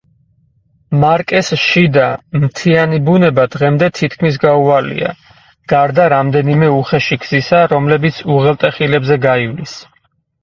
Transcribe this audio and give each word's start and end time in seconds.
მარკეს 1.01 1.49
შიდა, 1.63 2.05
მთიანი 2.43 2.99
ბუნება 3.09 3.43
დღემდე 3.55 3.89
თითქმის 3.99 4.39
გაუვალია, 4.45 5.11
გარდა 5.73 6.07
რამდენიმე 6.15 6.69
უხეში 6.79 7.19
გზისა, 7.27 7.61
რომლებიც 7.75 8.23
უღელტეხილებზე 8.37 9.19
გაივლის. 9.27 9.77